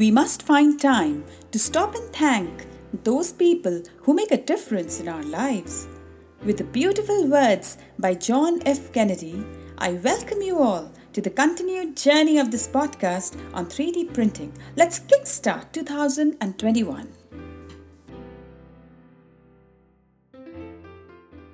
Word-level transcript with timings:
we 0.00 0.10
must 0.10 0.40
find 0.40 0.80
time 0.80 1.22
to 1.50 1.58
stop 1.58 1.94
and 1.94 2.10
thank 2.10 2.66
those 3.04 3.34
people 3.34 3.82
who 3.98 4.14
make 4.14 4.30
a 4.30 4.42
difference 4.42 4.98
in 4.98 5.06
our 5.06 5.22
lives. 5.24 5.88
With 6.42 6.56
the 6.56 6.64
beautiful 6.64 7.26
words 7.28 7.76
by 7.98 8.14
John 8.14 8.62
F. 8.64 8.94
Kennedy, 8.94 9.44
I 9.76 9.92
welcome 9.92 10.40
you 10.40 10.58
all 10.58 10.90
to 11.12 11.20
the 11.20 11.28
continued 11.28 11.98
journey 11.98 12.38
of 12.38 12.50
this 12.50 12.66
podcast 12.66 13.38
on 13.52 13.66
3D 13.66 14.14
printing. 14.14 14.54
Let's 14.74 15.00
kickstart 15.00 15.70
2021. 15.72 17.12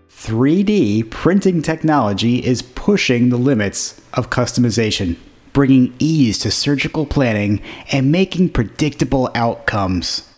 3D 0.08 1.10
printing 1.10 1.62
technology 1.62 2.46
is 2.46 2.62
pushing 2.62 3.30
the 3.30 3.38
limits 3.38 4.00
of 4.14 4.30
customization, 4.30 5.16
bringing 5.56 5.94
ease 5.98 6.38
to 6.38 6.50
surgical 6.50 7.06
planning 7.06 7.62
and 7.90 8.12
making 8.12 8.46
predictable 8.46 9.30
outcomes. 9.34 10.30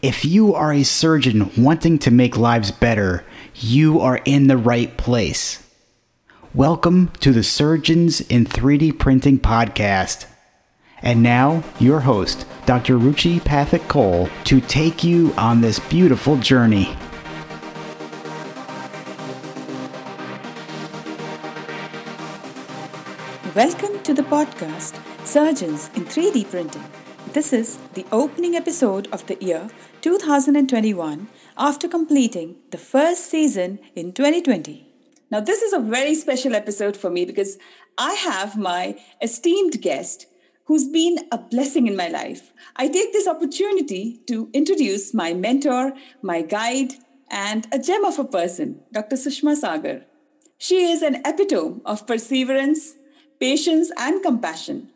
If 0.00 0.24
you 0.24 0.54
are 0.54 0.72
a 0.72 0.84
surgeon 0.84 1.50
wanting 1.54 1.98
to 1.98 2.10
make 2.10 2.38
lives 2.38 2.70
better, 2.70 3.26
you 3.54 4.00
are 4.00 4.22
in 4.24 4.46
the 4.46 4.56
right 4.56 4.96
place. 4.96 5.62
Welcome 6.54 7.08
to 7.20 7.30
the 7.30 7.42
Surgeons 7.42 8.22
in 8.22 8.46
3D 8.46 8.98
Printing 8.98 9.38
podcast. 9.38 10.24
And 11.02 11.22
now, 11.22 11.62
your 11.78 12.00
host, 12.00 12.46
Dr. 12.64 12.96
Ruchi 12.96 13.42
Pathak 13.42 13.86
Cole, 13.86 14.30
to 14.44 14.62
take 14.62 15.04
you 15.04 15.34
on 15.36 15.60
this 15.60 15.78
beautiful 15.78 16.38
journey. 16.38 16.96
Welcome 23.54 24.00
to 24.02 24.12
the 24.12 24.24
podcast 24.24 24.98
Surgeons 25.24 25.88
in 25.94 26.06
3D 26.06 26.50
Printing. 26.50 26.82
This 27.34 27.52
is 27.52 27.76
the 27.94 28.04
opening 28.10 28.56
episode 28.56 29.06
of 29.12 29.24
the 29.26 29.36
year 29.40 29.70
2021 30.00 31.28
after 31.56 31.86
completing 31.86 32.56
the 32.72 32.78
first 32.78 33.26
season 33.26 33.78
in 33.94 34.10
2020. 34.10 34.92
Now, 35.30 35.38
this 35.38 35.62
is 35.62 35.72
a 35.72 35.78
very 35.78 36.16
special 36.16 36.56
episode 36.56 36.96
for 36.96 37.10
me 37.10 37.24
because 37.24 37.56
I 37.96 38.14
have 38.14 38.58
my 38.58 39.00
esteemed 39.22 39.80
guest 39.80 40.26
who's 40.64 40.88
been 40.88 41.18
a 41.30 41.38
blessing 41.38 41.86
in 41.86 41.94
my 41.94 42.08
life. 42.08 42.52
I 42.74 42.88
take 42.88 43.12
this 43.12 43.28
opportunity 43.28 44.20
to 44.26 44.50
introduce 44.52 45.14
my 45.14 45.32
mentor, 45.32 45.92
my 46.22 46.42
guide, 46.42 46.94
and 47.30 47.68
a 47.70 47.78
gem 47.78 48.04
of 48.04 48.18
a 48.18 48.24
person, 48.24 48.80
Dr. 48.92 49.14
Sushma 49.14 49.54
Sagar. 49.54 50.00
She 50.58 50.90
is 50.90 51.02
an 51.02 51.22
epitome 51.24 51.82
of 51.84 52.04
perseverance, 52.04 52.94
patience, 53.44 53.90
and 53.98 54.22
compassion. 54.22 54.90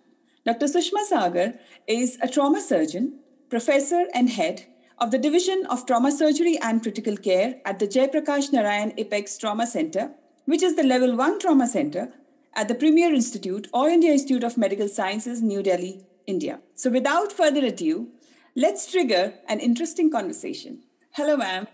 Dr. 0.47 0.67
Sushma 0.67 1.05
Sagar 1.05 1.55
is 1.87 2.17
a 2.23 2.29
trauma 2.29 2.63
surgeon, 2.63 3.19
professor, 3.51 4.07
and 4.15 4.31
head 4.31 4.65
of 4.97 5.11
the 5.11 5.19
Division 5.19 5.67
of 5.67 5.85
Trauma 5.85 6.11
Surgery 6.11 6.59
and 6.63 6.83
Critical 6.83 7.19
Care 7.19 7.61
at 7.67 7.79
the 7.79 7.87
Jayaprakash 7.87 8.51
Narayan 8.51 8.95
Apex 8.97 9.37
Trauma 9.37 9.67
Center, 9.67 10.13
which 10.47 10.63
is 10.63 10.77
the 10.77 10.83
Level 10.83 11.15
1 11.15 11.39
Trauma 11.41 11.67
Center 11.67 12.11
at 12.55 12.69
the 12.69 12.75
Premier 12.75 13.13
Institute, 13.13 13.69
All 13.75 13.85
India 13.85 14.13
Institute 14.13 14.43
of 14.43 14.57
Medical 14.57 14.89
Sciences, 14.89 15.43
New 15.43 15.63
Delhi, 15.63 16.07
India. 16.27 16.61
So, 16.75 16.89
without 16.91 17.31
further 17.33 17.65
ado, 17.67 18.09
let's 18.57 18.91
trigger 18.91 19.35
an 19.47 19.61
interesting 19.61 20.11
conversation. 20.11 20.85
Hello, 21.11 21.37
ma'am. 21.37 21.69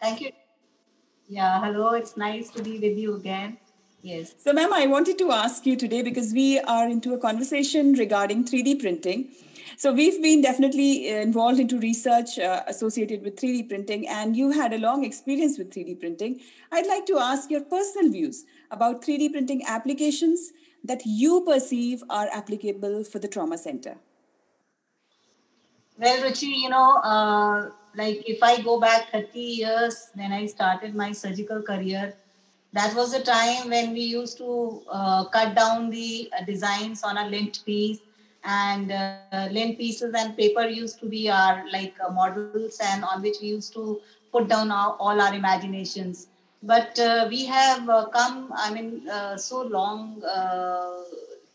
Thank 0.00 0.22
you. 0.22 0.32
Yeah, 1.28 1.62
hello. 1.62 1.90
It's 1.90 2.16
nice 2.16 2.48
to 2.52 2.62
be 2.62 2.78
with 2.78 2.96
you 2.96 3.16
again. 3.16 3.58
Yes. 4.04 4.34
So, 4.36 4.52
ma'am, 4.52 4.70
I 4.70 4.86
wanted 4.86 5.16
to 5.16 5.32
ask 5.32 5.64
you 5.64 5.76
today 5.76 6.02
because 6.02 6.34
we 6.34 6.60
are 6.60 6.86
into 6.86 7.14
a 7.14 7.18
conversation 7.18 7.94
regarding 7.94 8.44
3D 8.44 8.78
printing. 8.78 9.30
So, 9.78 9.94
we've 9.94 10.22
been 10.22 10.42
definitely 10.42 11.08
involved 11.08 11.58
into 11.58 11.78
research 11.78 12.38
uh, 12.38 12.64
associated 12.66 13.22
with 13.22 13.36
3D 13.36 13.66
printing, 13.66 14.06
and 14.06 14.36
you 14.36 14.50
had 14.50 14.74
a 14.74 14.78
long 14.78 15.06
experience 15.06 15.56
with 15.56 15.72
3D 15.72 16.00
printing. 16.00 16.40
I'd 16.70 16.86
like 16.86 17.06
to 17.06 17.18
ask 17.18 17.50
your 17.50 17.62
personal 17.62 18.12
views 18.12 18.44
about 18.70 19.00
3D 19.00 19.32
printing 19.32 19.62
applications 19.66 20.52
that 20.84 21.00
you 21.06 21.42
perceive 21.46 22.04
are 22.10 22.28
applicable 22.30 23.04
for 23.04 23.18
the 23.18 23.26
trauma 23.26 23.56
center. 23.56 23.96
Well, 25.98 26.22
Ruchi, 26.24 26.54
you 26.54 26.68
know, 26.68 26.96
uh, 26.98 27.70
like 27.96 28.28
if 28.28 28.42
I 28.42 28.60
go 28.60 28.78
back 28.78 29.12
30 29.12 29.40
years, 29.40 30.10
then 30.14 30.30
I 30.30 30.44
started 30.44 30.94
my 30.94 31.12
surgical 31.12 31.62
career, 31.62 32.12
that 32.74 32.94
was 32.96 33.12
the 33.12 33.20
time 33.22 33.70
when 33.70 33.92
we 33.92 34.02
used 34.02 34.38
to 34.38 34.82
uh, 34.92 35.24
cut 35.26 35.54
down 35.56 35.90
the 35.90 36.30
uh, 36.38 36.44
designs 36.44 37.02
on 37.04 37.18
a 37.18 37.26
lint 37.28 37.60
piece. 37.66 38.00
And 38.44 38.92
uh, 38.92 39.48
lint 39.50 39.78
pieces 39.78 40.12
and 40.16 40.36
paper 40.36 40.64
used 40.66 40.98
to 41.00 41.06
be 41.08 41.30
our 41.30 41.64
like 41.72 41.72
uh, 41.80 41.88
models 42.12 42.60
and 42.60 42.84
on 42.86 43.00
which 43.00 43.20
we 43.22 43.28
used 43.30 43.54
to 43.56 43.80
put 44.14 44.32
down 44.34 44.58
our, 44.58 44.82
all 44.86 45.10
our 45.10 45.26
imaginations. 45.28 46.26
But 46.62 46.98
uh, 46.98 47.26
we 47.28 47.46
have 47.46 47.88
uh, 47.88 48.06
come 48.08 48.52
i 48.56 48.70
mean 48.72 49.02
so 49.36 49.62
long 49.62 50.20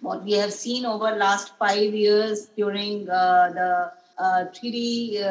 what 0.00 0.24
we 0.24 0.32
have 0.32 0.52
seen 0.52 0.84
over 0.86 1.10
last 1.16 1.52
five 1.58 1.94
years 1.94 2.48
during 2.56 3.08
uh, 3.08 3.50
the 3.58 3.90
3d 4.54 5.22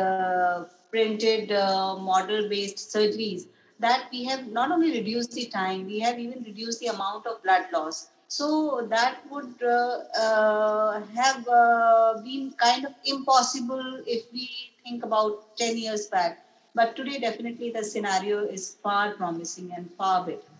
printed 0.91 1.49
model 1.49 2.47
based 2.49 2.77
surgeries 2.93 3.43
that 3.79 4.05
we 4.11 4.23
have 4.25 4.47
not 4.47 4.71
only 4.71 4.91
reduced 4.91 5.31
the 5.31 5.45
time 5.47 5.85
we 5.85 5.99
have 5.99 6.19
even 6.19 6.43
reduced 6.43 6.79
the 6.79 6.87
amount 6.87 7.25
of 7.27 7.41
blood 7.43 7.65
loss 7.73 8.09
so 8.27 8.85
that 8.89 9.19
would 9.29 9.61
uh, 9.63 9.99
uh, 10.19 11.01
have 11.15 11.47
uh, 11.47 12.19
been 12.23 12.53
kind 12.57 12.85
of 12.85 12.93
impossible 13.05 14.03
if 14.05 14.25
we 14.31 14.49
think 14.83 15.03
about 15.03 15.39
10 15.57 15.77
years 15.77 16.07
back. 16.07 16.39
But 16.75 16.95
today, 16.95 17.19
definitely, 17.19 17.71
the 17.71 17.83
scenario 17.83 18.43
is 18.45 18.77
far 18.83 19.13
promising 19.13 19.71
and 19.75 19.89
far 19.97 20.25
better. 20.25 20.56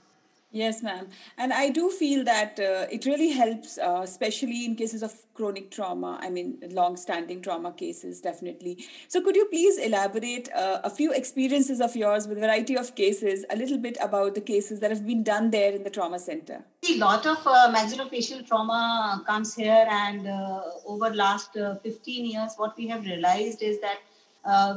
Yes, 0.52 0.82
ma'am. 0.82 1.10
And 1.38 1.52
I 1.52 1.70
do 1.70 1.90
feel 1.90 2.24
that 2.24 2.58
uh, 2.58 2.88
it 2.90 3.06
really 3.06 3.32
helps, 3.32 3.78
uh, 3.78 4.00
especially 4.04 4.64
in 4.64 4.76
cases 4.76 5.04
of 5.04 5.14
chronic 5.34 5.72
trauma. 5.72 6.18
I 6.22 6.30
mean, 6.30 6.58
long 6.70 6.96
standing 6.96 7.42
trauma 7.42 7.74
cases, 7.74 8.22
definitely. 8.22 8.86
So, 9.10 9.22
could 9.22 9.36
you 9.36 9.46
please 9.48 9.78
elaborate 9.78 10.50
uh, 10.54 10.80
a 10.86 10.90
few 10.90 11.12
experiences 11.12 11.82
of 11.82 11.98
yours 11.98 12.30
with 12.30 12.38
a 12.38 12.42
variety 12.42 12.78
of 12.78 12.96
cases, 12.96 13.44
a 13.50 13.58
little 13.58 13.78
bit 13.78 13.98
about 14.02 14.36
the 14.36 14.42
cases 14.42 14.80
that 14.80 14.90
have 14.90 15.06
been 15.06 15.22
done 15.22 15.52
there 15.52 15.74
in 15.74 15.84
the 15.84 15.90
trauma 15.90 16.18
center? 16.18 16.64
A 16.90 16.98
lot 16.98 17.26
of 17.26 17.38
uh, 17.46 17.70
maxillofacial 17.74 18.48
trauma 18.48 19.22
comes 19.28 19.54
here, 19.54 19.86
and 19.90 20.28
uh, 20.28 20.62
over 20.86 21.10
last 21.10 21.58
uh, 21.58 21.76
15 21.76 22.26
years, 22.26 22.54
what 22.56 22.78
we 22.78 22.88
have 22.88 23.04
realized 23.04 23.62
is 23.62 23.82
that 23.82 24.00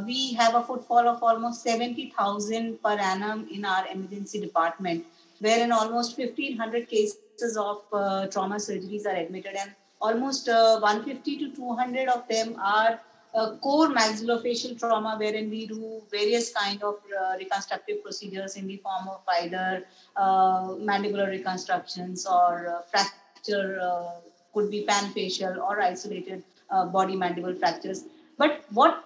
we 0.04 0.32
have 0.32 0.56
a 0.56 0.64
footfall 0.64 1.06
of 1.06 1.22
almost 1.22 1.62
70,000 1.62 2.82
per 2.82 2.98
annum 2.98 3.46
in 3.52 3.64
our 3.64 3.86
emergency 3.86 4.40
department 4.40 5.06
wherein 5.40 5.72
almost 5.72 6.18
1500 6.18 6.88
cases 6.88 7.56
of 7.56 7.82
uh, 7.92 8.26
trauma 8.28 8.56
surgeries 8.56 9.06
are 9.06 9.16
admitted 9.16 9.56
and 9.56 9.72
almost 10.00 10.48
uh, 10.48 10.78
150 10.78 11.38
to 11.38 11.56
200 11.56 12.08
of 12.08 12.26
them 12.28 12.56
are 12.62 13.00
uh, 13.34 13.56
core 13.58 13.88
maxillofacial 13.88 14.78
trauma 14.78 15.16
wherein 15.18 15.48
we 15.50 15.66
do 15.66 16.02
various 16.10 16.52
kind 16.52 16.82
of 16.82 16.96
uh, 17.20 17.36
reconstructive 17.38 18.02
procedures 18.02 18.56
in 18.56 18.66
the 18.66 18.76
form 18.78 19.08
of 19.08 19.20
either 19.40 19.84
uh, 20.16 20.68
mandibular 20.90 21.28
reconstructions 21.28 22.26
or 22.26 22.68
uh, 22.68 22.82
fracture 22.90 23.80
could 24.52 24.70
be 24.70 24.84
panfacial 24.84 25.58
or 25.58 25.80
isolated 25.80 26.42
body 26.92 27.14
mandible 27.14 27.54
fractures. 27.54 28.04
But 28.36 28.64
what 28.72 29.04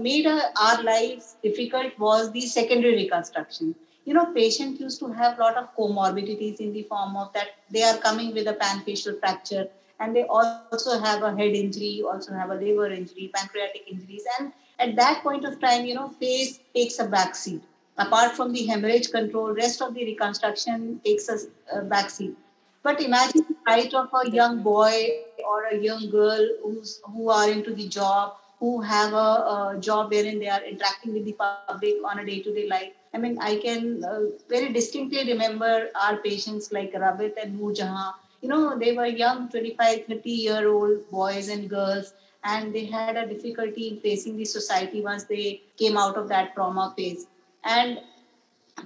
made 0.00 0.26
our 0.26 0.82
lives 0.84 1.34
difficult 1.42 1.98
was 1.98 2.30
the 2.30 2.42
secondary 2.42 2.94
reconstruction 2.94 3.74
you 4.04 4.14
know, 4.14 4.26
patient 4.32 4.80
used 4.80 4.98
to 5.00 5.08
have 5.12 5.38
a 5.38 5.42
lot 5.42 5.56
of 5.56 5.74
comorbidities 5.76 6.58
in 6.60 6.72
the 6.72 6.82
form 6.84 7.16
of 7.16 7.32
that 7.32 7.48
they 7.70 7.82
are 7.82 7.98
coming 7.98 8.34
with 8.34 8.46
a 8.48 8.54
panfacial 8.54 9.18
fracture 9.20 9.68
and 10.00 10.16
they 10.16 10.24
also 10.24 10.98
have 10.98 11.22
a 11.22 11.30
head 11.30 11.54
injury, 11.54 12.02
also 12.04 12.32
have 12.32 12.50
a 12.50 12.54
liver 12.54 12.66
injury, 12.66 13.30
pancreatic 13.34 13.68
injuries. 13.70 14.24
And 14.38 14.52
at 14.78 14.96
that 14.96 15.22
point 15.22 15.44
of 15.44 15.60
time, 15.60 15.84
you 15.84 15.94
know, 15.94 16.08
face 16.08 16.58
takes 16.74 16.98
a 16.98 17.06
backseat. 17.06 17.60
Apart 17.98 18.32
from 18.32 18.52
the 18.52 18.64
hemorrhage 18.66 19.10
control, 19.10 19.54
rest 19.54 19.80
of 19.80 19.94
the 19.94 20.04
reconstruction 20.04 21.00
takes 21.04 21.28
a, 21.28 21.38
a 21.72 21.82
backseat. 21.82 22.34
But 22.82 23.00
imagine 23.00 23.44
the 23.48 23.54
sight 23.68 23.94
of 23.94 24.08
a 24.12 24.28
young 24.30 24.62
boy 24.62 25.10
or 25.48 25.66
a 25.66 25.76
young 25.76 26.10
girl 26.10 26.48
who's 26.64 27.00
who 27.04 27.30
are 27.30 27.48
into 27.48 27.72
the 27.72 27.86
job, 27.86 28.34
who 28.58 28.80
have 28.80 29.12
a, 29.12 29.76
a 29.76 29.76
job 29.78 30.10
wherein 30.10 30.40
they 30.40 30.48
are 30.48 30.62
interacting 30.64 31.12
with 31.14 31.24
the 31.24 31.32
public 31.34 31.94
on 32.04 32.18
a 32.18 32.24
day-to-day 32.26 32.68
life. 32.68 32.92
I 33.14 33.18
mean, 33.18 33.36
I 33.40 33.56
can 33.56 34.02
uh, 34.04 34.20
very 34.48 34.72
distinctly 34.72 35.24
remember 35.32 35.88
our 36.02 36.16
patients 36.18 36.72
like 36.72 36.92
Ravit 36.92 37.34
and 37.42 37.58
Noor 37.58 37.72
Jahan. 37.72 38.12
You 38.40 38.48
know, 38.48 38.78
they 38.78 38.92
were 38.92 39.06
young, 39.06 39.48
25, 39.48 40.06
30 40.08 40.30
year 40.30 40.68
old 40.68 41.08
boys 41.10 41.48
and 41.48 41.68
girls, 41.68 42.12
and 42.44 42.74
they 42.74 42.86
had 42.86 43.10
a 43.10 43.20
difficulty 43.20 43.82
in 43.82 43.92
facing 43.92 44.30
the 44.30 44.38
society 44.38 44.96
once 44.96 45.18
they 45.20 45.60
came 45.76 45.96
out 45.96 46.16
of 46.16 46.28
that 46.28 46.54
trauma 46.54 46.92
phase. 46.96 47.26
And 47.64 48.00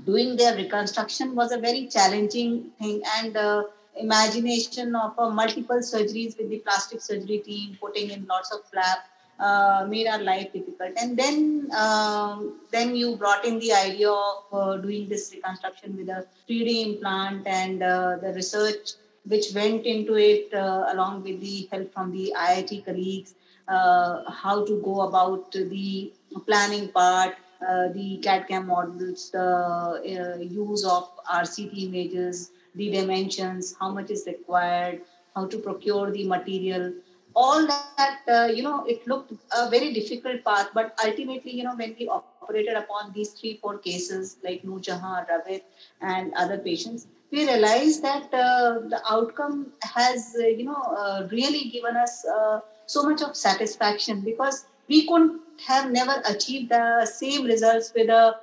doing 0.04 0.36
their 0.36 0.54
reconstruction 0.56 1.34
was 1.34 1.52
a 1.52 1.58
very 1.58 1.86
challenging 1.88 2.70
thing. 2.78 3.02
And 3.18 3.36
uh, 3.36 3.64
imagination 3.96 4.88
of 4.90 5.12
uh, 5.18 5.22
multiple 5.30 5.72
surgeries 5.78 6.36
with 6.38 6.48
the 6.50 6.58
plastic 6.58 7.00
surgery 7.00 7.38
team, 7.44 7.76
putting 7.80 8.10
in 8.10 8.26
lots 8.26 8.52
of 8.52 8.60
flap, 8.70 8.98
uh, 9.38 9.86
made 9.88 10.06
our 10.06 10.22
life 10.22 10.52
difficult. 10.52 10.92
And 10.96 11.16
then, 11.16 11.68
um, 11.76 12.60
then 12.70 12.96
you 12.96 13.16
brought 13.16 13.44
in 13.44 13.58
the 13.58 13.72
idea 13.72 14.10
of 14.10 14.44
uh, 14.52 14.76
doing 14.78 15.08
this 15.08 15.30
reconstruction 15.34 15.96
with 15.96 16.08
a 16.08 16.26
3D 16.48 16.86
implant 16.86 17.46
and 17.46 17.82
uh, 17.82 18.16
the 18.22 18.32
research 18.32 18.92
which 19.24 19.52
went 19.54 19.84
into 19.84 20.14
it 20.14 20.54
uh, 20.54 20.86
along 20.92 21.22
with 21.22 21.40
the 21.40 21.68
help 21.70 21.92
from 21.92 22.12
the 22.12 22.32
IIT 22.36 22.84
colleagues, 22.84 23.34
uh, 23.68 24.30
how 24.30 24.64
to 24.64 24.80
go 24.82 25.02
about 25.02 25.50
the 25.52 26.12
planning 26.46 26.88
part, 26.88 27.34
the 27.60 28.20
CAD-CAM 28.22 28.68
models, 28.68 29.30
the 29.32 30.48
use 30.48 30.84
of 30.84 31.10
RCT 31.26 31.88
images, 31.88 32.52
the 32.76 32.90
dimensions, 32.90 33.74
how 33.80 33.90
much 33.90 34.10
is 34.10 34.24
required, 34.26 35.00
how 35.34 35.46
to 35.46 35.58
procure 35.58 36.10
the 36.10 36.26
material, 36.26 36.92
all 37.36 37.66
that, 37.68 38.02
uh, 38.28 38.46
you 38.46 38.62
know, 38.62 38.84
it 38.86 39.06
looked 39.06 39.32
a 39.56 39.70
very 39.70 39.92
difficult 39.94 40.44
path. 40.44 40.70
But 40.74 40.94
ultimately, 41.04 41.52
you 41.52 41.64
know, 41.64 41.76
when 41.76 41.96
we 41.98 42.08
operated 42.08 42.56
upon 42.56 42.94
these 42.94 43.32
three, 43.32 43.58
four 43.62 43.78
cases 43.78 44.38
like 44.44 44.64
Noor 44.64 44.64
Jahan, 44.80 45.26
Ravit, 45.30 45.62
and 46.00 46.32
other 46.34 46.58
patients, 46.58 47.06
we 47.30 47.46
realized 47.46 48.02
that 48.02 48.32
uh, 48.32 48.80
the 48.88 49.00
outcome 49.10 49.72
has, 49.82 50.34
uh, 50.40 50.46
you 50.46 50.64
know, 50.64 50.82
uh, 50.98 51.26
really 51.30 51.64
given 51.70 51.96
us 51.96 52.24
uh, 52.26 52.60
so 52.86 53.02
much 53.02 53.22
of 53.22 53.36
satisfaction 53.36 54.20
because 54.20 54.66
we 54.88 55.06
couldn't 55.06 55.40
have 55.66 55.90
never 55.90 56.22
achieved 56.28 56.70
the 56.70 57.06
same 57.06 57.44
results 57.44 57.92
with 57.94 58.08
a, 58.08 58.36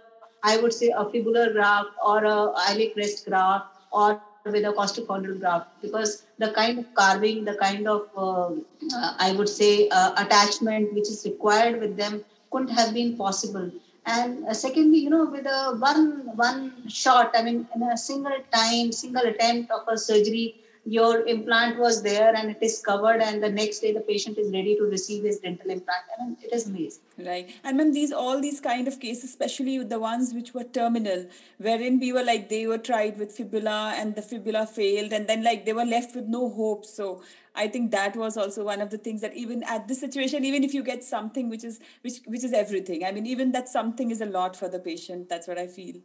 I 0.43 0.57
would 0.57 0.73
say, 0.73 0.89
a 0.95 1.05
fibular 1.05 1.53
graft 1.53 1.89
or 2.05 2.23
a 2.25 2.53
iliac 2.71 2.93
crest 2.93 3.25
graft 3.25 3.65
or 3.91 4.21
with 4.45 4.65
a 4.65 4.73
costochondral 4.73 5.39
graft 5.39 5.67
because 5.81 6.23
the 6.37 6.51
kind 6.51 6.79
of 6.79 6.93
carving, 6.93 7.45
the 7.45 7.55
kind 7.55 7.87
of, 7.87 8.07
uh, 8.17 8.47
uh, 8.95 9.13
I 9.17 9.33
would 9.37 9.49
say, 9.49 9.87
uh, 9.89 10.11
attachment 10.17 10.93
which 10.93 11.09
is 11.09 11.23
required 11.25 11.79
with 11.79 11.95
them 11.97 12.23
couldn't 12.51 12.75
have 12.75 12.93
been 12.93 13.15
possible. 13.17 13.71
And 14.05 14.45
uh, 14.45 14.53
secondly, 14.53 14.99
you 14.99 15.09
know, 15.09 15.25
with 15.25 15.45
a 15.45 15.75
one 15.77 16.35
one 16.35 16.87
shot, 16.89 17.31
I 17.35 17.43
mean, 17.43 17.67
in 17.73 17.83
a 17.83 17.97
single 17.97 18.37
time, 18.53 18.91
single 18.91 19.23
attempt 19.23 19.71
of 19.71 19.87
a 19.87 19.97
surgery, 19.97 20.55
your 20.85 21.25
implant 21.27 21.79
was 21.79 22.03
there 22.03 22.35
and 22.35 22.51
it 22.51 22.57
is 22.61 22.81
covered 22.85 23.21
and 23.21 23.41
the 23.41 23.49
next 23.49 23.79
day 23.79 23.93
the 23.93 24.01
patient 24.01 24.37
is 24.37 24.51
ready 24.51 24.75
to 24.75 24.83
receive 24.83 25.23
his 25.23 25.39
dental 25.39 25.71
implant 25.71 26.03
and 26.19 26.35
it 26.43 26.51
is 26.51 26.67
amazing. 26.67 27.03
Right. 27.17 27.49
And 27.63 27.79
then 27.79 27.93
these 27.93 28.11
all 28.11 28.41
these 28.41 28.59
kind 28.59 28.87
of 28.87 28.99
cases 28.99 29.23
especially 29.23 29.77
with 29.79 29.89
the 29.89 29.99
ones 29.99 30.33
which 30.33 30.53
were 30.53 30.65
terminal 30.65 31.25
wherein 31.57 31.99
we 31.99 32.11
were 32.11 32.23
like 32.23 32.49
they 32.49 32.67
were 32.67 32.77
tried 32.77 33.17
with 33.17 33.31
fibula 33.31 33.93
and 33.95 34.15
the 34.15 34.21
fibula 34.21 34.65
failed 34.67 35.13
and 35.13 35.25
then 35.27 35.41
like 35.41 35.65
they 35.65 35.73
were 35.73 35.85
left 35.85 36.15
with 36.15 36.25
no 36.25 36.49
hope. 36.49 36.85
So 36.85 37.23
i 37.55 37.67
think 37.67 37.91
that 37.91 38.15
was 38.15 38.35
also 38.35 38.63
one 38.65 38.81
of 38.81 38.89
the 38.89 38.97
things 38.97 39.21
that 39.21 39.35
even 39.35 39.61
at 39.63 39.87
this 39.87 39.99
situation 39.99 40.43
even 40.43 40.63
if 40.63 40.73
you 40.73 40.81
get 40.83 41.03
something 41.03 41.49
which 41.49 41.63
is 41.63 41.79
which 42.01 42.15
which 42.25 42.43
is 42.43 42.51
everything 42.51 43.05
i 43.05 43.11
mean 43.11 43.27
even 43.27 43.51
that 43.51 43.69
something 43.69 44.09
is 44.09 44.21
a 44.21 44.25
lot 44.25 44.55
for 44.55 44.67
the 44.67 44.79
patient. 44.79 45.29
That's 45.29 45.47
what 45.47 45.59
i 45.59 45.67
feel. 45.67 45.95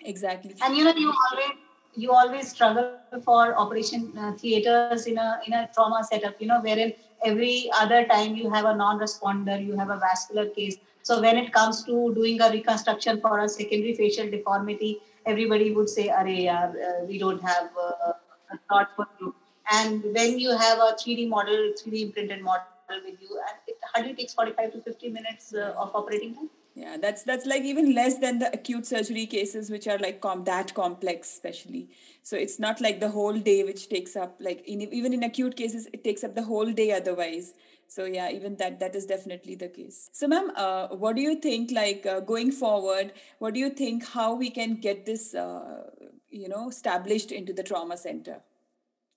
Exactly. 0.00 0.54
And 0.60 0.76
you 0.76 0.84
know 0.84 0.94
you 0.94 1.12
always 1.30 1.67
you 2.02 2.12
always 2.12 2.50
struggle 2.50 2.92
for 2.92 3.58
operation 3.58 4.12
uh, 4.18 4.32
theaters 4.32 5.06
in 5.06 5.18
a 5.18 5.40
in 5.46 5.52
a 5.58 5.68
trauma 5.74 6.02
setup 6.10 6.14
you 6.40 6.46
know 6.46 6.60
wherein 6.60 6.92
every 7.24 7.70
other 7.80 8.00
time 8.06 8.36
you 8.36 8.50
have 8.50 8.64
a 8.64 8.74
non-responder 8.76 9.56
you 9.64 9.76
have 9.76 9.90
a 9.90 9.98
vascular 9.98 10.46
case. 10.50 10.76
So 11.02 11.20
when 11.20 11.36
it 11.36 11.52
comes 11.52 11.84
to 11.84 12.12
doing 12.14 12.40
a 12.40 12.50
reconstruction 12.50 13.20
for 13.20 13.38
a 13.40 13.48
secondary 13.48 13.94
facial 13.94 14.30
deformity 14.30 14.98
everybody 15.26 15.72
would 15.72 15.88
say 15.88 16.08
are 16.08 16.26
uh, 16.26 17.04
we 17.06 17.18
don't 17.18 17.42
have 17.42 17.70
uh, 17.86 18.12
a 18.52 18.58
thought 18.68 18.88
for 18.96 19.06
you. 19.20 19.34
And 19.72 20.02
when 20.14 20.38
you 20.38 20.56
have 20.56 20.78
a 20.78 20.94
3d 21.02 21.28
model 21.28 21.72
3d 21.80 22.12
printed 22.12 22.42
model 22.42 22.74
with 23.04 23.20
you 23.20 23.40
and 23.48 23.58
it 23.66 23.76
hardly 23.94 24.14
takes 24.14 24.34
45 24.34 24.72
to 24.72 24.82
50 24.82 25.08
minutes 25.10 25.54
uh, 25.54 25.74
of 25.76 25.90
operating 25.94 26.34
time 26.34 26.57
yeah 26.80 26.96
that's 27.04 27.24
that's 27.30 27.46
like 27.52 27.62
even 27.62 27.94
less 27.94 28.18
than 28.24 28.38
the 28.38 28.48
acute 28.58 28.86
surgery 28.86 29.26
cases 29.26 29.70
which 29.70 29.88
are 29.88 29.98
like 29.98 30.20
com- 30.26 30.44
that 30.44 30.72
complex 30.74 31.32
especially 31.32 31.88
so 32.28 32.36
it's 32.36 32.58
not 32.58 32.78
like 32.82 33.00
the 33.00 33.08
whole 33.08 33.38
day 33.38 33.64
which 33.64 33.88
takes 33.88 34.14
up 34.14 34.36
like 34.38 34.62
in, 34.68 34.82
even 34.92 35.14
in 35.14 35.22
acute 35.22 35.56
cases 35.56 35.88
it 35.94 36.04
takes 36.04 36.22
up 36.22 36.34
the 36.34 36.42
whole 36.42 36.70
day 36.70 36.92
otherwise. 36.92 37.54
So 37.86 38.04
yeah 38.04 38.30
even 38.30 38.56
that 38.56 38.80
that 38.80 38.94
is 38.94 39.06
definitely 39.06 39.54
the 39.54 39.68
case. 39.68 40.10
So 40.12 40.28
ma'am 40.28 40.50
uh, 40.54 40.88
what 40.88 41.16
do 41.16 41.22
you 41.22 41.36
think 41.36 41.70
like 41.70 42.04
uh, 42.04 42.20
going 42.20 42.52
forward 42.52 43.12
what 43.38 43.54
do 43.54 43.60
you 43.60 43.70
think 43.70 44.06
how 44.08 44.34
we 44.34 44.50
can 44.50 44.74
get 44.74 45.06
this 45.06 45.34
uh, 45.34 45.84
you 46.28 46.50
know 46.50 46.68
established 46.68 47.32
into 47.32 47.54
the 47.54 47.62
trauma 47.62 47.96
center? 47.96 48.40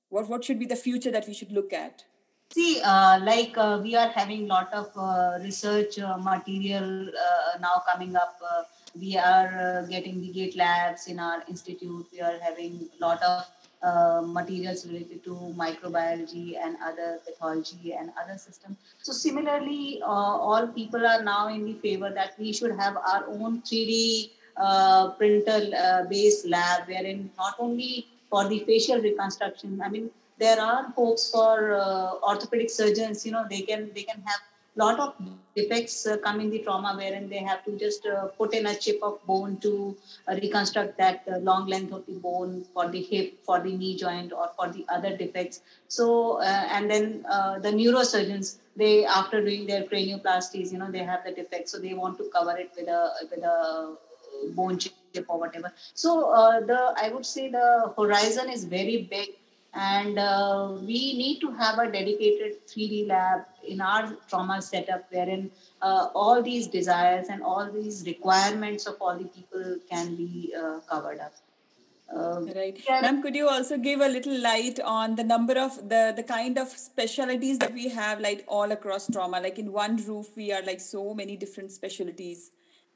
What 0.08 0.30
what 0.30 0.46
should 0.46 0.60
be 0.60 0.72
the 0.74 0.78
future 0.78 1.12
that 1.12 1.28
we 1.28 1.34
should 1.34 1.52
look 1.52 1.74
at 1.74 2.06
See, 2.54 2.82
uh, 2.84 3.18
like 3.24 3.58
uh, 3.58 3.80
we 3.82 3.96
are 3.96 4.10
having 4.10 4.44
a 4.44 4.48
lot 4.48 4.74
of 4.74 4.90
uh, 4.98 5.40
research 5.42 5.98
uh, 6.00 6.18
material 6.18 7.08
uh, 7.08 7.58
now 7.62 7.82
coming 7.90 8.18
up. 8.18 8.36
Uh, 8.44 8.64
we 9.00 9.18
are 9.18 9.88
getting 9.90 10.20
the 10.20 10.28
gate 10.28 10.58
labs 10.58 11.08
in 11.08 11.18
our 11.18 11.44
institute. 11.48 12.06
We 12.12 12.20
are 12.20 12.38
having 12.40 12.90
a 13.00 13.06
lot 13.06 13.24
of 13.24 14.28
materials 14.28 14.86
related 14.86 15.24
to 15.24 15.56
microbiology 15.58 16.58
and 16.62 16.76
other 16.86 17.20
pathology 17.26 17.94
and 17.94 18.12
other 18.22 18.38
systems. 18.38 18.76
So 19.02 19.14
similarly, 19.14 20.02
all 20.04 20.68
people 20.68 21.08
are 21.08 21.24
now 21.24 21.48
in 21.48 21.64
the 21.64 21.76
favor 21.76 22.12
that 22.14 22.38
we 22.38 22.52
should 22.52 22.78
have 22.78 22.98
our 22.98 23.26
own 23.30 23.62
3D 23.62 24.32
printer 25.18 26.06
based 26.10 26.46
lab 26.48 26.90
wherein 26.90 27.32
not 27.38 27.56
only 27.60 28.08
for 28.30 28.50
the 28.50 28.60
facial 28.60 29.00
reconstruction, 29.00 29.82
I 29.82 29.88
mean, 29.88 30.12
there 30.44 30.60
are 30.62 30.84
hopes 31.00 31.30
for 31.32 31.74
uh, 31.74 32.30
orthopedic 32.32 32.70
surgeons 32.70 33.26
you 33.26 33.32
know 33.32 33.46
they 33.50 33.62
can 33.62 33.90
they 33.96 34.04
can 34.12 34.22
have 34.32 34.42
lot 34.76 35.00
of 35.00 35.14
defects 35.56 36.08
uh, 36.08 36.18
come 36.26 36.40
in 36.40 36.50
the 36.50 36.60
trauma 36.60 36.96
wherein 36.96 37.28
they 37.30 37.40
have 37.50 37.64
to 37.66 37.78
just 37.78 38.06
uh, 38.06 38.28
put 38.40 38.54
in 38.54 38.66
a 38.68 38.76
chip 38.76 39.00
of 39.04 39.16
bone 39.26 39.58
to 39.58 39.96
uh, 40.28 40.36
reconstruct 40.36 40.98
that 40.98 41.24
uh, 41.32 41.38
long 41.40 41.68
length 41.68 41.92
of 41.92 42.06
the 42.06 42.14
bone 42.14 42.64
for 42.74 42.90
the 42.90 43.02
hip 43.02 43.34
for 43.44 43.60
the 43.60 43.72
knee 43.76 43.98
joint 43.98 44.32
or 44.32 44.50
for 44.58 44.72
the 44.72 44.86
other 44.90 45.16
defects. 45.18 45.62
So 45.90 46.40
uh, 46.40 46.68
and 46.76 46.90
then 46.90 47.24
the 47.66 47.72
neurosurgeons 47.80 48.58
they 48.78 49.06
after 49.06 49.42
doing 49.42 49.68
their 49.68 49.84
cranioplasties 49.84 50.72
you 50.72 50.78
know 50.78 50.90
they 50.90 51.04
have 51.12 51.26
the 51.26 51.32
defect 51.32 51.68
so 51.68 51.78
they 51.78 51.94
want 51.94 52.18
to 52.20 52.30
cover 52.34 52.56
it 52.58 52.72
with 52.78 52.88
a 52.88 53.12
with 53.30 53.44
a 53.44 53.96
bone 54.56 54.80
chip 54.80 55.26
or 55.28 55.38
whatever. 55.38 55.74
So 55.94 56.10
the 56.66 56.94
i 57.04 57.10
would 57.10 57.26
say 57.26 57.50
the 57.50 57.94
horizon 57.98 58.50
is 58.50 58.64
very 58.64 58.98
big 59.12 59.30
and 59.74 60.20
uh, 60.20 60.78
we 60.82 61.18
need 61.18 61.40
to 61.40 61.52
have 61.52 61.80
a 61.80 61.90
dedicated 61.90 62.68
3D 62.68 63.08
lab 63.08 63.46
in 63.66 63.80
our 63.80 64.18
trauma 64.28 64.62
setup 64.62 65.06
wherein 65.12 65.50
uh, 65.82 66.10
all 66.14 66.42
these 66.44 66.68
desires 66.68 67.28
and 67.30 67.42
all 67.42 67.72
these 67.72 68.04
requirements 68.06 68.86
of 68.86 68.96
all 69.00 69.18
the 69.18 69.26
people 69.26 69.78
can 69.90 70.16
be 70.16 70.54
uh, 70.58 70.80
covered 70.90 71.20
up. 71.20 71.34
Um, 72.14 72.48
right. 72.48 72.78
Yeah. 72.88 73.02
Ma'am, 73.02 73.22
could 73.22 73.36
you 73.36 73.48
also 73.48 73.78
give 73.78 74.02
a 74.02 74.08
little 74.08 74.38
light 74.38 74.80
on 74.82 75.16
the 75.16 75.24
number 75.24 75.58
of 75.58 75.78
the 75.88 76.14
the 76.14 76.24
kind 76.24 76.58
of 76.58 76.68
specialties 76.68 77.58
that 77.60 77.74
we 77.74 77.88
have 77.88 78.20
like 78.20 78.44
all 78.48 78.72
across 78.74 79.10
trauma? 79.10 79.40
Like 79.40 79.58
in 79.60 79.72
one 79.72 79.96
roof, 79.96 80.28
we 80.36 80.52
are 80.52 80.62
like 80.62 80.82
so 80.82 81.14
many 81.14 81.38
different 81.38 81.72
specialties, 81.72 82.52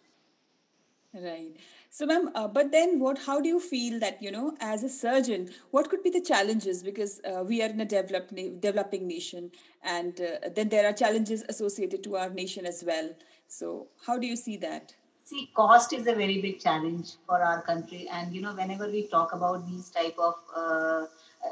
Right. 1.14 1.56
So, 1.90 2.06
ma'am, 2.06 2.30
uh, 2.36 2.48
but 2.48 2.72
then 2.72 3.00
what? 3.00 3.18
How 3.18 3.40
do 3.42 3.48
you 3.48 3.60
feel 3.60 4.00
that 4.00 4.22
you 4.22 4.32
know, 4.32 4.56
as 4.60 4.84
a 4.84 4.90
surgeon, 4.90 5.50
what 5.72 5.90
could 5.90 6.04
be 6.04 6.10
the 6.10 6.22
challenges? 6.22 6.84
Because 6.84 7.22
uh, 7.26 7.44
we 7.44 7.62
are 7.64 7.70
in 7.70 7.82
a 7.82 7.86
developed 7.86 8.36
developing 8.60 9.08
nation, 9.08 9.52
and 9.84 10.20
uh, 10.22 10.50
then 10.56 10.70
there 10.70 10.88
are 10.88 10.94
challenges 10.94 11.44
associated 11.50 12.04
to 12.04 12.18
our 12.18 12.30
nation 12.30 12.66
as 12.66 12.84
well. 12.86 13.10
So, 13.48 13.88
how 14.06 14.18
do 14.18 14.28
you 14.28 14.36
see 14.36 14.58
that? 14.58 14.94
See, 15.24 15.50
cost 15.56 15.92
is 15.94 16.08
a 16.08 16.14
very 16.14 16.42
big 16.42 16.60
challenge 16.60 17.14
for 17.26 17.42
our 17.42 17.62
country, 17.62 18.08
and 18.12 18.34
you 18.34 18.42
know, 18.42 18.54
whenever 18.54 18.88
we 18.88 19.08
talk 19.08 19.34
about 19.34 19.68
these 19.68 19.90
type 19.90 20.16
of 20.20 20.36
uh, 20.56 21.06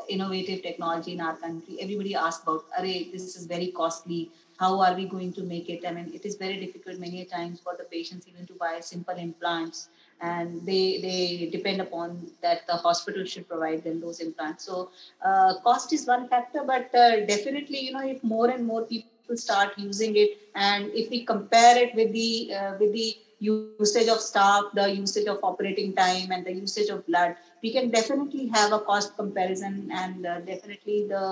innovative 0.09 0.61
technology 0.63 1.13
in 1.13 1.21
our 1.21 1.37
country, 1.37 1.77
everybody 1.79 2.13
asks 2.13 2.43
about, 2.43 2.65
"Array, 2.77 3.09
this 3.11 3.35
is 3.35 3.45
very 3.45 3.71
costly." 3.71 4.31
how 4.57 4.79
are 4.79 4.95
we 4.95 5.05
going 5.05 5.33
to 5.33 5.43
make 5.43 5.69
it 5.69 5.85
i 5.87 5.91
mean 5.91 6.11
it 6.13 6.25
is 6.25 6.35
very 6.35 6.57
difficult 6.59 6.99
many 6.99 7.25
times 7.25 7.59
for 7.59 7.75
the 7.77 7.83
patients 7.85 8.27
even 8.27 8.45
to 8.45 8.53
buy 8.53 8.79
simple 8.79 9.15
implants 9.15 9.89
and 10.21 10.65
they 10.65 10.99
they 11.01 11.49
depend 11.51 11.81
upon 11.81 12.27
that 12.41 12.65
the 12.67 12.73
hospital 12.73 13.25
should 13.25 13.47
provide 13.47 13.83
them 13.83 13.99
those 13.99 14.19
implants. 14.19 14.65
So 14.65 14.89
uh, 15.25 15.55
cost 15.63 15.91
is 15.93 16.05
one 16.05 16.27
factor 16.27 16.63
but 16.65 16.93
uh, 16.95 17.25
definitely 17.25 17.79
you 17.79 17.91
know 17.93 18.07
if 18.07 18.23
more 18.23 18.49
and 18.49 18.65
more 18.65 18.83
people 18.83 19.35
start 19.35 19.73
using 19.77 20.15
it 20.15 20.37
and 20.55 20.91
if 20.93 21.09
we 21.09 21.25
compare 21.25 21.77
it 21.77 21.95
with 21.95 22.11
the 22.13 22.53
uh, 22.53 22.73
with 22.79 22.93
the 22.93 23.15
usage 23.39 24.07
of 24.07 24.19
staff 24.21 24.63
the 24.73 24.89
usage 24.89 25.27
of 25.27 25.39
operating 25.43 25.93
time 25.93 26.31
and 26.31 26.45
the 26.45 26.53
usage 26.53 26.89
of 26.89 27.05
blood 27.05 27.35
we 27.61 27.71
can 27.71 27.89
definitely 27.89 28.47
have 28.47 28.71
a 28.71 28.79
cost 28.79 29.15
comparison 29.17 29.89
and 29.91 30.25
uh, 30.25 30.39
definitely 30.41 31.05
the 31.07 31.25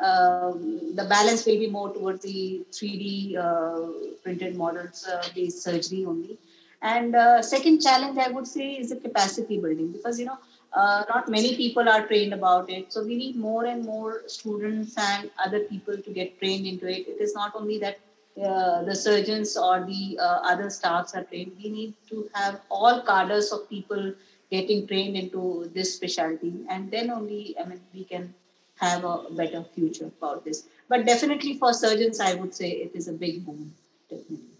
uh, 0.00 0.52
the 0.98 1.06
balance 1.08 1.46
will 1.46 1.58
be 1.58 1.68
more 1.68 1.92
towards 1.92 2.22
the 2.22 2.60
3d 2.72 3.36
uh, 3.36 3.86
printed 4.22 4.56
models 4.56 5.08
based 5.34 5.62
surgery 5.62 6.04
only 6.04 6.38
and 6.82 7.14
uh, 7.14 7.42
second 7.42 7.80
challenge, 7.80 8.18
I 8.18 8.28
would 8.28 8.46
say, 8.46 8.72
is 8.72 8.90
the 8.90 8.96
capacity 8.96 9.58
building 9.58 9.92
because 9.92 10.18
you 10.18 10.26
know 10.26 10.38
uh, 10.72 11.04
not 11.08 11.28
many 11.28 11.56
people 11.56 11.88
are 11.88 12.06
trained 12.06 12.32
about 12.34 12.70
it. 12.70 12.92
So 12.92 13.04
we 13.04 13.16
need 13.16 13.36
more 13.36 13.64
and 13.66 13.84
more 13.84 14.22
students 14.26 14.94
and 14.98 15.30
other 15.44 15.60
people 15.60 15.96
to 16.00 16.10
get 16.10 16.38
trained 16.38 16.66
into 16.66 16.86
it. 16.88 17.06
It 17.08 17.20
is 17.20 17.34
not 17.34 17.52
only 17.54 17.78
that 17.78 17.98
uh, 18.44 18.82
the 18.84 18.94
surgeons 18.96 19.56
or 19.56 19.84
the 19.84 20.18
uh, 20.20 20.40
other 20.52 20.70
staffs 20.70 21.14
are 21.14 21.24
trained. 21.24 21.52
We 21.62 21.70
need 21.70 21.94
to 22.10 22.28
have 22.34 22.60
all 22.70 23.02
cadres 23.02 23.52
of 23.52 23.68
people 23.68 24.12
getting 24.50 24.86
trained 24.86 25.16
into 25.16 25.70
this 25.74 25.94
specialty, 25.94 26.54
and 26.68 26.90
then 26.90 27.10
only 27.10 27.54
I 27.60 27.64
mean 27.64 27.80
we 27.94 28.04
can 28.04 28.34
have 28.76 29.04
a 29.04 29.24
better 29.30 29.64
future 29.74 30.06
about 30.20 30.44
this. 30.44 30.64
But 30.88 31.06
definitely 31.06 31.58
for 31.58 31.72
surgeons, 31.72 32.20
I 32.20 32.34
would 32.34 32.54
say 32.54 32.70
it 32.70 32.92
is 32.94 33.08
a 33.08 33.12
big 33.12 33.44
boom. 33.46 33.74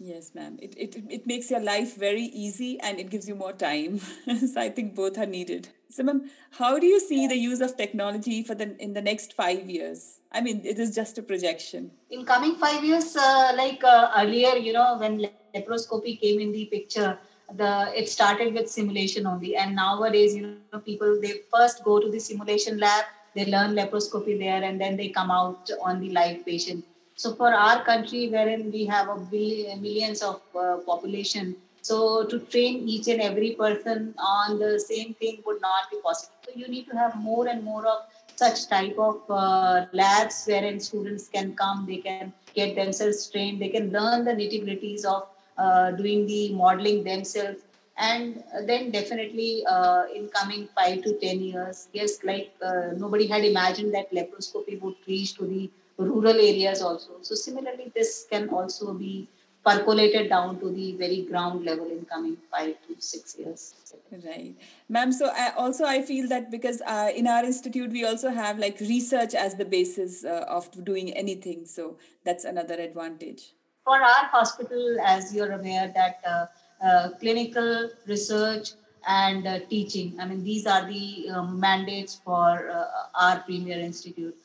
Yes, 0.05 0.31
ma'am. 0.35 0.57
It, 0.61 0.73
it, 0.77 0.95
it 1.09 1.25
makes 1.25 1.49
your 1.49 1.61
life 1.61 1.95
very 1.95 2.23
easy 2.23 2.77
and 2.81 2.99
it 2.99 3.09
gives 3.09 3.25
you 3.25 3.35
more 3.35 3.53
time. 3.53 3.99
so 4.53 4.59
I 4.59 4.67
think 4.67 4.95
both 4.95 5.17
are 5.17 5.25
needed. 5.25 5.69
So, 5.89 6.03
ma'am, 6.03 6.29
how 6.51 6.77
do 6.77 6.85
you 6.85 6.99
see 6.99 7.25
the 7.25 7.37
use 7.37 7.61
of 7.61 7.77
technology 7.77 8.43
for 8.43 8.53
the 8.53 8.75
in 8.83 8.91
the 8.91 9.01
next 9.01 9.31
five 9.31 9.69
years? 9.69 10.19
I 10.29 10.41
mean, 10.41 10.61
it 10.65 10.77
is 10.77 10.93
just 10.93 11.17
a 11.19 11.23
projection. 11.23 11.91
In 12.09 12.25
coming 12.25 12.55
five 12.55 12.83
years, 12.83 13.15
uh, 13.15 13.53
like 13.55 13.81
uh, 13.85 14.11
earlier, 14.17 14.57
you 14.57 14.73
know, 14.73 14.97
when 14.97 15.25
laparoscopy 15.55 16.19
came 16.19 16.41
in 16.41 16.51
the 16.51 16.65
picture, 16.65 17.17
the 17.55 17.93
it 17.95 18.09
started 18.09 18.53
with 18.53 18.69
simulation 18.69 19.25
only, 19.25 19.55
and 19.55 19.73
nowadays, 19.73 20.35
you 20.35 20.41
know, 20.73 20.79
people 20.79 21.17
they 21.21 21.35
first 21.55 21.81
go 21.81 21.99
to 22.01 22.11
the 22.11 22.19
simulation 22.19 22.77
lab, 22.77 23.05
they 23.35 23.45
learn 23.45 23.73
laparoscopy 23.73 24.37
there, 24.37 24.63
and 24.63 24.81
then 24.81 24.97
they 24.97 25.07
come 25.07 25.31
out 25.31 25.69
on 25.81 26.01
the 26.01 26.09
live 26.09 26.45
patient 26.45 26.83
so 27.15 27.35
for 27.35 27.53
our 27.53 27.83
country, 27.83 28.29
wherein 28.29 28.71
we 28.71 28.85
have 28.85 29.09
a 29.09 29.15
billion, 29.15 29.81
millions 29.81 30.21
of 30.21 30.41
uh, 30.59 30.77
population, 30.85 31.55
so 31.81 32.25
to 32.25 32.39
train 32.39 32.87
each 32.87 33.07
and 33.07 33.21
every 33.21 33.51
person 33.51 34.13
on 34.17 34.59
the 34.59 34.79
same 34.79 35.13
thing 35.15 35.41
would 35.45 35.61
not 35.61 35.91
be 35.91 35.97
possible. 36.03 36.35
So 36.45 36.51
you 36.55 36.67
need 36.67 36.87
to 36.89 36.95
have 36.97 37.15
more 37.15 37.47
and 37.47 37.63
more 37.63 37.85
of 37.85 37.99
such 38.35 38.67
type 38.67 38.97
of 38.97 39.21
uh, 39.29 39.85
labs 39.93 40.45
wherein 40.47 40.79
students 40.79 41.27
can 41.27 41.55
come, 41.55 41.85
they 41.87 41.97
can 41.97 42.33
get 42.53 42.75
themselves 42.75 43.29
trained, 43.29 43.61
they 43.61 43.69
can 43.69 43.91
learn 43.91 44.25
the 44.25 44.31
nitty 44.31 44.63
gritties 44.65 45.05
of 45.05 45.27
uh, 45.57 45.91
doing 45.91 46.25
the 46.25 46.53
modeling 46.53 47.03
themselves. 47.03 47.61
And 47.97 48.43
then 48.65 48.91
definitely 48.91 49.63
uh, 49.69 50.03
in 50.15 50.29
coming 50.29 50.67
five 50.75 51.03
to 51.03 51.13
ten 51.19 51.41
years, 51.41 51.89
yes, 51.93 52.23
like 52.23 52.51
uh, 52.65 52.93
nobody 52.97 53.27
had 53.27 53.45
imagined 53.45 53.93
that 53.93 54.11
laparoscopy 54.11 54.81
would 54.81 54.95
reach 55.07 55.35
to 55.35 55.45
the 55.45 55.69
rural 55.97 56.35
areas 56.35 56.81
also. 56.81 57.13
So 57.21 57.35
similarly, 57.35 57.91
this 57.95 58.25
can 58.29 58.49
also 58.49 58.93
be 58.93 59.27
percolated 59.65 60.29
down 60.29 60.59
to 60.59 60.69
the 60.69 60.95
very 60.97 61.21
ground 61.21 61.63
level 61.63 61.89
in 61.89 62.05
coming 62.05 62.37
five 62.51 62.75
to 62.87 62.95
six 62.99 63.37
years. 63.37 63.73
Right. 64.11 64.55
Ma'am 64.89 65.11
so 65.11 65.31
I, 65.33 65.51
also 65.55 65.85
i 65.85 66.01
feel 66.01 66.27
that 66.27 66.51
because 66.51 66.81
uh, 66.85 67.09
in 67.15 67.27
our 67.27 67.45
institute 67.45 67.89
we 67.91 68.05
also 68.05 68.29
have 68.29 68.59
like 68.59 68.79
research 68.81 69.33
as 69.33 69.55
the 69.55 69.65
basis 69.65 70.25
uh, 70.25 70.45
of 70.49 70.69
doing 70.83 71.13
anything. 71.13 71.65
So 71.65 71.97
that's 72.25 72.43
another 72.43 72.75
advantage. 72.75 73.53
For 73.85 74.01
our 74.01 74.25
hospital 74.25 74.97
as 75.05 75.33
you're 75.33 75.51
aware 75.51 75.91
that 75.95 76.19
uh, 76.25 76.45
uh 76.85 77.09
clinical 77.19 77.89
research 78.07 78.71
and 79.07 79.45
uh, 79.47 79.59
teaching 79.69 80.15
i 80.19 80.25
mean 80.25 80.43
these 80.43 80.65
are 80.65 80.87
the 80.87 81.29
um, 81.29 81.59
mandates 81.59 82.21
for 82.23 82.69
uh, 82.69 82.85
our 83.15 83.39
premier 83.39 83.77
institute 83.77 84.35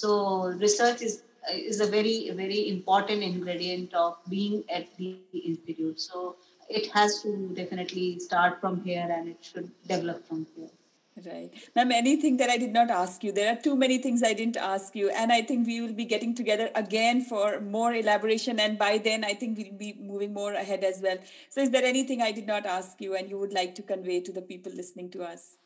so 0.00 0.10
research 0.66 1.02
is 1.02 1.22
is 1.52 1.80
a 1.80 1.86
very 1.86 2.30
very 2.42 2.60
important 2.68 3.22
ingredient 3.22 3.94
of 3.94 4.16
being 4.28 4.62
at 4.78 4.86
the 4.98 5.16
institute. 5.52 6.00
So 6.00 6.36
it 6.68 6.90
has 6.92 7.22
to 7.22 7.30
definitely 7.54 8.18
start 8.18 8.60
from 8.60 8.82
here 8.84 9.08
and 9.10 9.28
it 9.28 9.38
should 9.40 9.70
develop 9.88 10.26
from 10.28 10.46
here. 10.54 10.70
Right. 11.26 11.50
Ma'am, 11.76 11.92
anything 11.92 12.36
that 12.38 12.48
I 12.48 12.56
did 12.56 12.72
not 12.72 12.88
ask 12.88 13.22
you? 13.24 13.32
There 13.32 13.52
are 13.52 13.60
too 13.60 13.76
many 13.76 13.98
things 13.98 14.22
I 14.22 14.32
didn't 14.32 14.56
ask 14.56 14.94
you. 14.94 15.10
And 15.10 15.32
I 15.32 15.42
think 15.42 15.66
we 15.66 15.80
will 15.80 15.92
be 15.92 16.04
getting 16.04 16.34
together 16.34 16.70
again 16.74 17.22
for 17.22 17.60
more 17.60 17.92
elaboration. 17.92 18.58
And 18.58 18.78
by 18.78 18.96
then, 18.98 19.24
I 19.24 19.34
think 19.34 19.58
we'll 19.58 19.72
be 19.72 19.96
moving 20.00 20.32
more 20.32 20.54
ahead 20.54 20.82
as 20.82 21.00
well. 21.02 21.18
So, 21.50 21.60
is 21.60 21.70
there 21.70 21.84
anything 21.84 22.22
I 22.22 22.32
did 22.32 22.46
not 22.46 22.64
ask 22.64 23.00
you 23.00 23.16
and 23.16 23.28
you 23.28 23.38
would 23.38 23.52
like 23.52 23.74
to 23.74 23.82
convey 23.82 24.20
to 24.20 24.32
the 24.32 24.40
people 24.40 24.72
listening 24.74 25.10
to 25.10 25.22
us? 25.22 25.58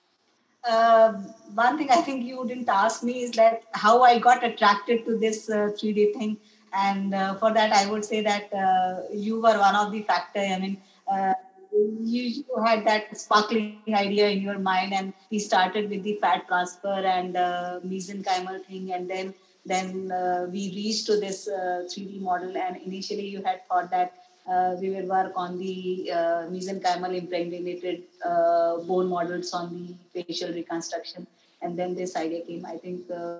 Uh, 0.68 1.12
one 1.54 1.78
thing 1.78 1.90
I 1.90 2.00
think 2.00 2.24
you 2.24 2.44
didn't 2.46 2.68
ask 2.68 3.02
me 3.02 3.22
is 3.22 3.32
that 3.32 3.64
how 3.72 4.02
I 4.02 4.18
got 4.18 4.44
attracted 4.44 5.04
to 5.06 5.18
this 5.18 5.50
uh, 5.50 5.70
3D 5.78 6.14
thing. 6.14 6.36
And 6.72 7.14
uh, 7.14 7.34
for 7.36 7.52
that, 7.52 7.72
I 7.72 7.88
would 7.90 8.04
say 8.04 8.20
that 8.22 8.52
uh, 8.52 9.02
you 9.12 9.36
were 9.36 9.58
one 9.58 9.76
of 9.76 9.92
the 9.92 10.02
factor. 10.02 10.40
I 10.40 10.58
mean, 10.58 10.78
uh, 11.10 11.34
you, 11.72 12.22
you, 12.22 12.44
had 12.64 12.84
that 12.86 13.16
sparkling 13.16 13.78
idea 13.88 14.28
in 14.28 14.42
your 14.42 14.58
mind, 14.58 14.92
and 14.92 15.12
we 15.30 15.38
started 15.38 15.90
with 15.90 16.02
the 16.02 16.18
fat 16.20 16.48
transfer 16.48 16.88
and 16.88 17.36
uh, 17.36 17.80
mesenchymal 17.84 18.64
thing, 18.64 18.92
and 18.92 19.08
then 19.08 19.34
then 19.66 20.08
we 20.52 20.72
reached 20.74 21.06
to 21.06 21.18
this 21.18 21.48
3D 21.48 22.20
model. 22.20 22.54
And 22.56 22.76
initially, 22.76 23.26
you 23.26 23.42
had 23.42 23.66
thought 23.66 23.90
that 23.92 24.23
uh, 24.50 24.76
we 24.80 24.90
will 24.90 25.06
work 25.06 25.32
on 25.36 25.58
the 25.58 26.10
uh, 26.12 26.42
mesenchymal 26.54 27.16
impregnated 27.16 28.02
uh, 28.24 28.76
bone 28.78 29.08
models 29.08 29.52
on 29.52 29.96
the 30.14 30.22
facial 30.22 30.52
reconstruction. 30.52 31.26
And 31.62 31.78
then 31.78 31.94
this 31.94 32.14
idea 32.14 32.44
came. 32.44 32.66
I 32.66 32.76
think 32.76 33.10
uh, 33.10 33.38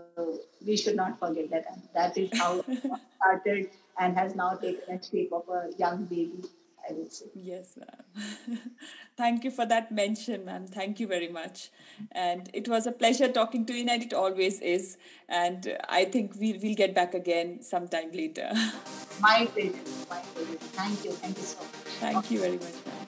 we 0.67 0.77
should 0.77 0.97
not 0.97 1.19
forget 1.19 1.51
that. 1.51 1.67
That 1.93 2.17
is 2.17 2.31
how 2.39 2.65
it 2.69 2.83
started 3.17 3.69
and 4.01 4.17
has 4.17 4.35
now 4.35 4.55
taken 4.55 4.95
a 4.95 5.03
shape 5.03 5.33
of 5.33 5.47
a 5.49 5.71
young 5.77 6.05
baby. 6.05 6.43
I 6.89 6.93
would 6.93 7.13
say. 7.13 7.27
Yes, 7.35 7.77
ma'am. 7.77 8.59
Thank 9.17 9.45
you 9.45 9.51
for 9.51 9.65
that 9.67 9.93
mention, 9.93 10.45
ma'am. 10.45 10.67
Thank 10.67 11.01
you 11.01 11.07
very 11.07 11.29
much. 11.29 11.71
And 12.13 12.51
it 12.53 12.69
was 12.69 12.87
a 12.87 12.93
pleasure 12.93 13.29
talking 13.29 13.65
to 13.67 13.73
you, 13.73 13.87
and 13.89 14.03
it 14.03 14.13
always 14.13 14.61
is. 14.61 14.99
And 15.29 15.77
I 15.89 16.05
think 16.05 16.33
we'll, 16.39 16.59
we'll 16.63 16.75
get 16.75 16.95
back 16.95 17.15
again 17.15 17.63
sometime 17.63 18.11
later. 18.13 18.51
My 19.21 19.47
pleasure. 19.53 19.73
My 20.11 20.21
pleasure. 20.21 20.59
Thank 20.79 21.05
you. 21.05 21.13
Thank 21.13 21.37
you 21.39 21.45
so 21.45 21.59
much. 21.59 21.67
Thank 22.01 22.31
you 22.31 22.41
very 22.41 22.59
much, 22.59 22.75
ma'am. 22.87 23.07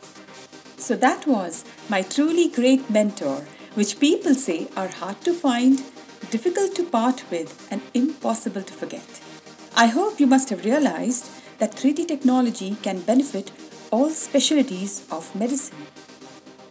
So 0.79 0.95
that 0.97 1.27
was 1.27 1.65
my 1.89 2.03
truly 2.03 2.49
great 2.49 2.89
mentor, 2.91 3.43
which 3.75 3.99
people 3.99 4.35
say 4.35 4.69
are 4.77 4.89
hard 4.89 5.21
to 5.23 5.35
find, 5.35 5.83
difficult 6.31 6.77
to 6.77 6.85
part 6.85 7.29
with, 7.31 7.67
and 7.71 7.83
impossible 7.95 8.63
to 8.63 8.73
forget. 8.73 9.21
I 9.75 9.87
hope 9.87 10.21
you 10.21 10.27
must 10.27 10.51
have 10.51 10.65
realized 10.65 11.31
that 11.59 11.73
3D 11.73 12.07
technology 12.07 12.77
can 12.83 13.01
benefit 13.01 13.51
all 13.91 14.11
specialties 14.11 15.07
of 15.11 15.35
medicine. 15.35 15.87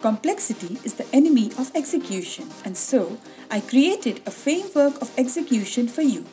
Complexity 0.01 0.77
is 0.84 0.95
the 0.95 1.07
enemy 1.13 1.48
of 1.57 1.72
execution, 1.75 2.50
and 2.63 2.77
so 2.77 3.17
I 3.50 3.62
created 3.62 4.22
a 4.25 4.31
framework 4.31 5.01
of 5.01 5.12
execution 5.17 5.88
for 5.88 6.01
you. 6.01 6.25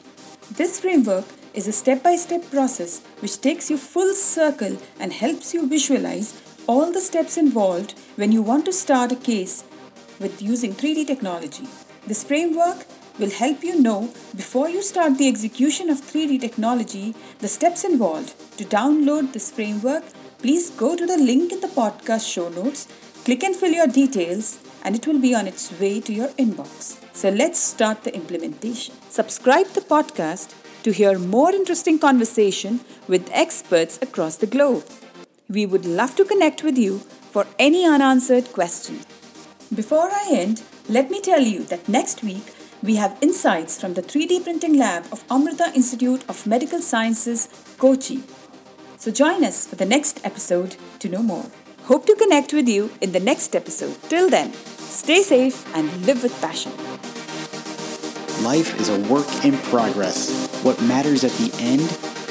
This 0.51 0.81
framework 0.81 1.25
is 1.55 1.69
a 1.69 1.73
step 1.73 2.03
by 2.03 2.17
step 2.17 2.51
process 2.51 3.01
which 3.21 3.41
takes 3.41 3.71
you 3.71 3.77
full 3.79 4.15
circle 4.15 4.77
and 4.99 5.13
helps 5.13 5.55
you 5.55 5.69
visualize 5.69 6.41
all 6.67 6.93
the 6.93 7.01
steps 7.01 7.37
involved 7.37 7.95
when 8.17 8.33
you 8.33 8.43
want 8.43 8.65
to 8.67 8.73
start 8.73 9.13
a 9.13 9.17
case 9.17 9.65
with 10.21 10.43
using 10.43 10.73
3D 10.73 11.07
technology. 11.07 11.67
This 12.07 12.25
framework 12.25 12.87
will 13.19 13.31
help 13.31 13.63
you 13.63 13.81
know 13.81 14.11
before 14.35 14.69
you 14.69 14.83
start 14.83 15.19
the 15.19 15.29
execution 15.29 15.91
of 15.91 16.01
3D 16.01 16.41
technology 16.41 17.15
the 17.39 17.49
steps 17.49 17.85
involved. 17.85 18.35
To 18.59 18.65
download 18.65 19.33
this 19.33 19.51
framework, 19.51 20.05
please 20.43 20.71
go 20.71 20.97
to 20.97 21.07
the 21.07 21.17
link 21.17 21.53
in 21.53 21.61
the 21.61 21.69
podcast 21.69 22.31
show 22.31 22.49
notes, 22.49 22.89
click 23.25 23.45
and 23.45 23.55
fill 23.55 23.71
your 23.71 23.87
details, 23.87 24.59
and 24.83 24.97
it 24.97 25.07
will 25.07 25.21
be 25.21 25.35
on 25.35 25.47
its 25.47 25.71
way 25.79 26.01
to 26.01 26.13
your 26.13 26.29
inbox. 26.31 26.99
So 27.15 27.29
let's 27.29 27.61
start 27.61 28.03
the 28.03 28.13
implementation. 28.13 28.97
Subscribe 29.09 29.69
the 29.69 29.81
podcast 29.81 30.55
to 30.83 30.93
hear 30.93 31.17
more 31.17 31.53
interesting 31.53 31.99
conversation 31.99 32.81
with 33.07 33.31
experts 33.33 34.01
across 34.03 34.37
the 34.37 34.49
globe. 34.49 34.85
We 35.49 35.65
would 35.65 35.87
love 35.87 36.17
to 36.17 36.25
connect 36.25 36.65
with 36.65 36.77
you 36.77 36.99
for 37.31 37.47
any 37.59 37.87
unanswered 37.87 38.53
questions. 38.53 39.07
Before 39.73 40.11
I 40.11 40.31
end, 40.33 40.63
let 40.89 41.09
me 41.09 41.21
tell 41.21 41.41
you 41.41 41.63
that 41.65 41.89
next 41.89 42.25
week 42.25 42.53
we 42.83 42.97
have 42.97 43.17
insights 43.21 43.81
from 43.81 43.95
the 43.95 44.03
3D 44.03 44.43
printing 44.43 44.77
lab 44.77 45.05
of 45.13 45.25
Amrita 45.31 45.71
Institute 45.73 46.25
of 46.29 46.45
Medical 46.49 46.81
Sciences, 46.81 47.49
Kochi. 47.79 48.25
So 49.03 49.11
join 49.11 49.43
us 49.43 49.67
for 49.67 49.75
the 49.75 49.85
next 49.85 50.25
episode 50.25 50.77
to 51.01 51.09
know 51.09 51.25
more. 51.25 51.47
Hope 51.87 52.07
to 52.07 52.15
connect 52.15 52.53
with 52.53 52.69
you 52.69 52.89
in 53.01 53.11
the 53.11 53.19
next 53.19 53.57
episode. 53.57 54.01
Till 54.09 54.31
then, 54.31 54.53
stay 54.53 55.23
safe 55.23 55.67
and 55.75 55.91
live 56.07 56.23
with 56.23 56.41
passion. 56.41 56.71
Life 58.45 58.79
is 58.81 58.91
a 58.91 59.01
work 59.13 59.27
in 59.45 59.59
progress. 59.75 60.47
What 60.63 60.81
matters 60.83 61.25
at 61.25 61.33
the 61.33 61.53
end 61.59 61.83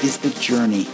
is 0.02 0.16
the 0.16 0.30
journey. 0.40 0.86